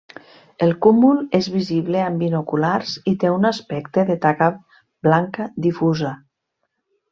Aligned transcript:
El 0.67 0.71
cúmul 0.85 1.19
és 1.39 1.49
visible 1.55 2.01
amb 2.05 2.23
binoculars 2.25 2.95
i 3.13 3.13
té 3.25 3.31
un 3.35 3.47
aspecte 3.51 4.07
de 4.11 4.17
taca 4.27 4.49
blanca 5.09 5.49
difusa. 5.69 6.19